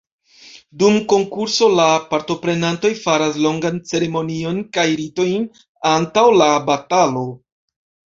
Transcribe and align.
Dum 0.83 0.95
konkurso, 1.11 1.67
la 1.79 1.83
partoprenantoj 2.13 2.91
faras 3.01 3.37
longan 3.47 3.77
ceremonion 3.89 4.57
kaj 4.79 4.87
ritojn 5.03 5.45
antaŭ 5.91 6.25
la 6.39 6.49
batalo. 6.71 7.23